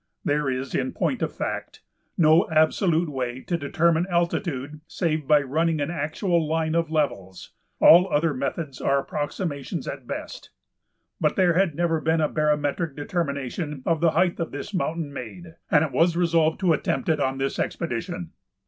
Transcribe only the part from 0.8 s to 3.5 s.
point of fact, no absolute way